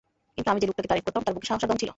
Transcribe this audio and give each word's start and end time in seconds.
কিন্তু 0.35 0.49
আমি 0.51 0.59
যে 0.61 0.67
লোকটাকে 0.69 0.91
তারিফ 0.91 1.03
করতাম 1.07 1.23
তার 1.25 1.35
বুকে 1.35 1.47
সাহস 1.49 1.61
আর 1.63 1.69
দম 1.69 1.77
ছিল। 1.81 1.89